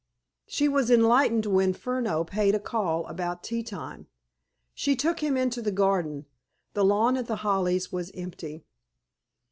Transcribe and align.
She 0.47 0.67
was 0.67 0.89
enlightened 0.89 1.45
when 1.45 1.73
Furneaux 1.73 2.23
paid 2.23 2.55
a 2.55 2.59
call 2.59 3.05
about 3.05 3.43
tea 3.43 3.61
time. 3.61 4.07
She 4.73 4.95
took 4.95 5.19
him 5.19 5.37
into 5.37 5.61
the 5.61 5.71
garden. 5.71 6.25
The 6.73 6.83
lawn 6.83 7.17
at 7.17 7.27
The 7.27 7.35
Hollies 7.45 7.91
was 7.91 8.09
empty. 8.15 8.65